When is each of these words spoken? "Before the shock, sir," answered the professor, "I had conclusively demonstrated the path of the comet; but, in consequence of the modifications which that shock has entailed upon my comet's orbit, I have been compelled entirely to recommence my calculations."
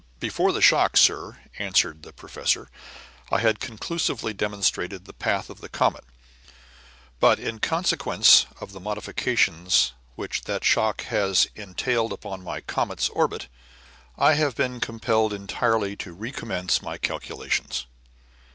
"Before 0.19 0.51
the 0.51 0.63
shock, 0.63 0.97
sir," 0.97 1.37
answered 1.59 2.01
the 2.01 2.11
professor, 2.11 2.69
"I 3.29 3.37
had 3.37 3.59
conclusively 3.59 4.33
demonstrated 4.33 5.05
the 5.05 5.13
path 5.13 5.47
of 5.47 5.61
the 5.61 5.69
comet; 5.69 6.03
but, 7.19 7.37
in 7.39 7.59
consequence 7.59 8.47
of 8.59 8.71
the 8.71 8.79
modifications 8.79 9.93
which 10.15 10.45
that 10.45 10.63
shock 10.65 11.03
has 11.03 11.47
entailed 11.55 12.13
upon 12.13 12.43
my 12.43 12.61
comet's 12.61 13.09
orbit, 13.09 13.45
I 14.17 14.33
have 14.33 14.55
been 14.55 14.79
compelled 14.79 15.33
entirely 15.33 15.95
to 15.97 16.13
recommence 16.13 16.81
my 16.81 16.97
calculations." 16.97 17.85